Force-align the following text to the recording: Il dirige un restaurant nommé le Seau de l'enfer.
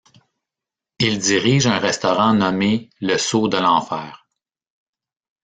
Il 0.97 1.19
dirige 1.19 1.67
un 1.67 1.77
restaurant 1.77 2.33
nommé 2.33 2.89
le 3.01 3.17
Seau 3.19 3.47
de 3.47 3.57
l'enfer. 3.57 4.27